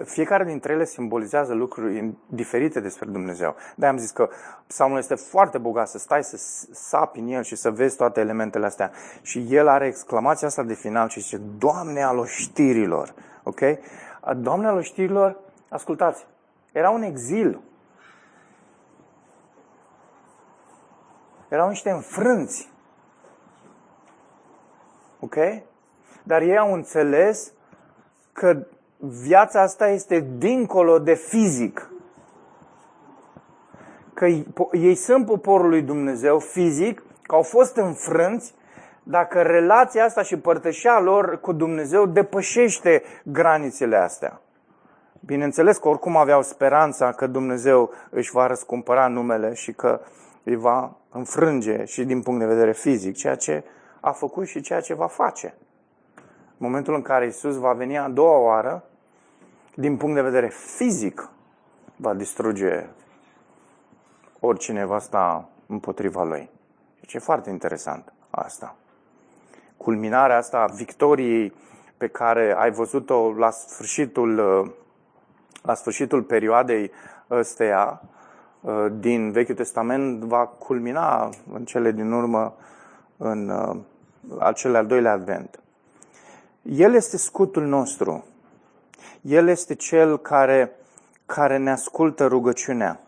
[0.03, 3.55] Fiecare dintre ele simbolizează lucruri diferite despre Dumnezeu.
[3.75, 4.29] de am zis că
[4.67, 6.37] psalmul este foarte bogat, să stai să
[6.71, 8.91] sapi în el și să vezi toate elementele astea.
[9.21, 13.13] Și el are exclamația asta de final și zice, Doamne al oștirilor.
[13.43, 13.61] Ok?
[14.37, 15.39] Doamne al oștirilor,
[15.69, 16.25] ascultați,
[16.71, 17.59] era un exil
[21.55, 22.69] Erau niște înfrânți.
[25.19, 25.35] Ok?
[26.23, 27.53] Dar ei au înțeles
[28.33, 28.65] că
[28.97, 31.89] viața asta este dincolo de fizic.
[34.13, 34.25] Că
[34.71, 38.53] ei sunt poporul lui Dumnezeu fizic, că au fost înfrânți,
[39.03, 44.41] dacă relația asta și părtășea lor cu Dumnezeu depășește granițele astea.
[45.25, 50.01] Bineînțeles că oricum aveau speranța că Dumnezeu își va răscumpăra numele și că
[50.45, 53.63] îi va înfrânge și din punct de vedere fizic ceea ce
[53.99, 55.53] a făcut și ceea ce va face.
[56.57, 58.83] În momentul în care Isus va veni a doua oară,
[59.75, 61.29] din punct de vedere fizic,
[61.95, 62.87] va distruge
[64.39, 66.49] oricine va sta împotriva lui.
[66.99, 68.75] Deci e foarte interesant asta.
[69.77, 71.53] Culminarea asta a victoriei
[71.97, 74.35] pe care ai văzut-o la sfârșitul,
[75.61, 76.91] la sfârșitul perioadei
[77.29, 78.14] ăsteia, Uh,
[78.91, 82.55] din Vechiul Testament va culmina în cele din urmă
[83.17, 83.77] în uh,
[84.39, 85.59] acele al doilea advent.
[86.61, 88.25] El este scutul nostru.
[89.21, 90.75] El este cel care,
[91.25, 92.99] care ne ascultă rugăciunea.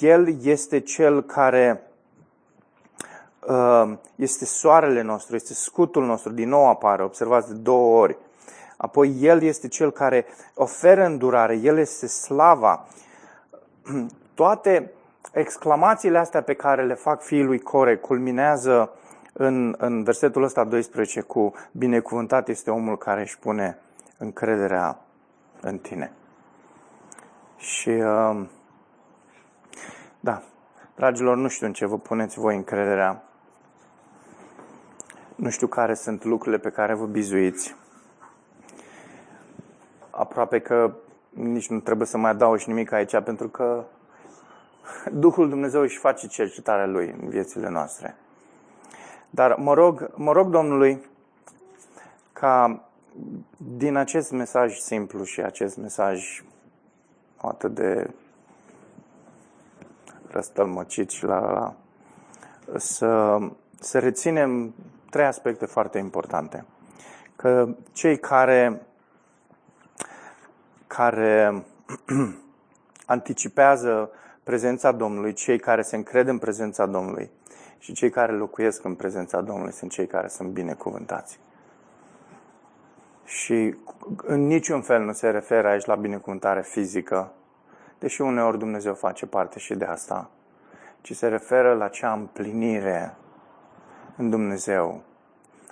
[0.00, 1.82] El este cel care
[3.48, 8.18] uh, este soarele nostru, este scutul nostru, din nou apare, observați de două ori.
[8.76, 12.86] Apoi El este cel care oferă îndurare, El este slava
[14.38, 14.92] toate
[15.32, 18.90] exclamațiile astea pe care le fac fiii lui Core culminează
[19.32, 23.78] în, în versetul ăsta 12 cu binecuvântat este omul care își pune
[24.18, 24.98] încrederea
[25.60, 26.12] în tine.
[27.56, 28.40] Și uh,
[30.20, 30.42] da,
[30.94, 33.22] dragilor, nu știu în ce vă puneți voi încrederea.
[35.34, 37.76] Nu știu care sunt lucrurile pe care vă bizuiți.
[40.10, 40.94] Aproape că
[41.30, 43.84] nici nu trebuie să mai adaug nimic aici, pentru că
[45.12, 48.16] Duhul Dumnezeu își face cercetarea Lui în viețile noastre.
[49.30, 51.06] Dar mă rog, mă rog Domnului
[52.32, 52.82] ca
[53.56, 56.42] din acest mesaj simplu și acest mesaj
[57.36, 58.10] atât de
[60.30, 61.74] răstălmăcit și la, la
[62.78, 63.38] să,
[63.80, 64.74] să reținem
[65.10, 66.64] trei aspecte foarte importante.
[67.36, 68.82] Că cei care,
[70.86, 71.64] care
[73.06, 74.10] anticipează
[74.48, 77.30] prezența Domnului, cei care se încred în prezența Domnului
[77.78, 81.40] și cei care locuiesc în prezența Domnului sunt cei care sunt binecuvântați.
[83.24, 83.76] Și
[84.16, 87.32] în niciun fel nu se referă aici la binecuvântare fizică,
[87.98, 90.30] deși uneori Dumnezeu face parte și de asta,
[91.00, 93.14] ci se referă la cea împlinire
[94.16, 95.02] în Dumnezeu,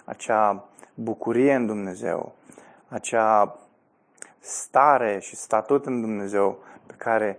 [0.05, 2.35] acea bucurie în Dumnezeu,
[2.89, 3.59] acea
[4.39, 7.39] stare și statut în Dumnezeu pe care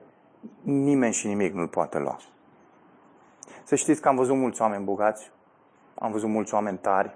[0.62, 2.18] nimeni și nimic nu-l poate lua.
[3.64, 5.32] Să știți că am văzut mulți oameni bogați,
[5.96, 7.16] am văzut mulți oameni tari,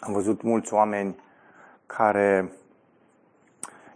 [0.00, 1.16] am văzut mulți oameni
[1.86, 2.52] care,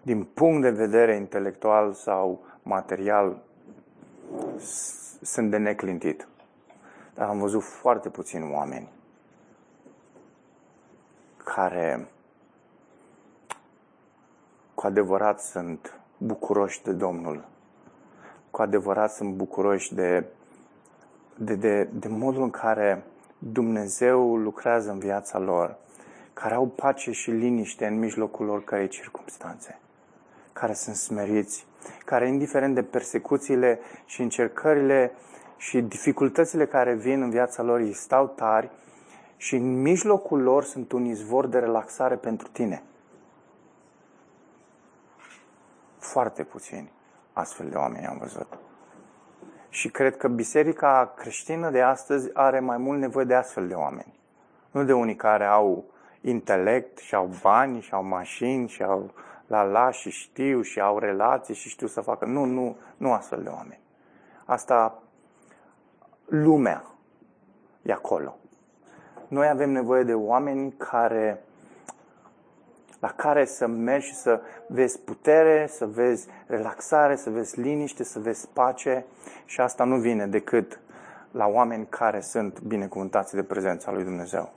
[0.03, 3.43] din punct de vedere intelectual sau material,
[5.23, 6.29] sunt de neclintit.
[7.15, 8.89] Dar am văzut foarte puțini oameni
[11.45, 12.09] care
[14.75, 17.45] cu adevărat sunt bucuroși de Domnul.
[18.57, 20.25] Cu adevărat sunt bucuroși de,
[21.35, 23.05] de, de, de modul în care
[23.39, 25.77] Dumnezeu lucrează în viața lor,
[26.33, 29.79] care au pace și liniște în mijlocul oricărei circunstanțe,
[30.53, 31.67] care sunt smeriți,
[32.05, 35.13] care, indiferent de persecuțiile și încercările
[35.57, 38.71] și dificultățile care vin în viața lor, ei stau tari
[39.37, 42.83] și în mijlocul lor sunt un izvor de relaxare pentru tine.
[45.99, 46.95] Foarte puțini
[47.37, 48.59] astfel de oameni am văzut.
[49.69, 54.21] Și cred că biserica creștină de astăzi are mai mult nevoie de astfel de oameni.
[54.71, 55.85] Nu de unii care au
[56.21, 59.11] intelect și au bani și au mașini și au
[59.47, 62.25] la la și știu și au relații și știu să facă.
[62.25, 63.81] Nu, nu, nu astfel de oameni.
[64.45, 65.03] Asta
[66.25, 66.85] lumea
[67.83, 68.37] e acolo.
[69.29, 71.45] Noi avem nevoie de oameni care
[73.07, 78.19] la care să mergi și să vezi putere, să vezi relaxare, să vezi liniște, să
[78.19, 79.05] vezi pace
[79.45, 80.81] și asta nu vine decât
[81.31, 84.53] la oameni care sunt binecuvântați de prezența lui Dumnezeu.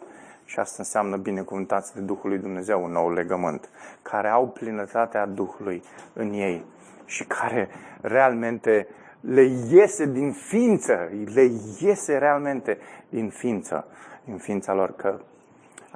[0.45, 3.69] Și asta înseamnă binecuvântați de Duhul lui Dumnezeu, un nou legământ,
[4.01, 5.83] care au plinătatea Duhului
[6.13, 6.65] în ei
[7.05, 7.69] și care
[8.01, 8.87] realmente
[9.19, 12.77] le iese din ființă, le iese realmente
[13.09, 13.87] din ființă,
[14.23, 15.19] din ființa lor, că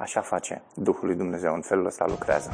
[0.04, 2.50] așa face Duhul lui Dumnezeu, în felul ăsta lucrează.